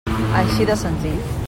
Així 0.41 0.67
de 0.71 0.79
senzill. 0.85 1.21